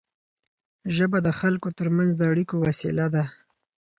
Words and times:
ژبه 0.95 1.17
د 1.23 1.29
خلکو 1.39 1.69
ترمنځ 1.77 2.11
د 2.15 2.21
اړیکو 2.31 2.55
وسیله 2.65 3.05
ده. 3.15 3.23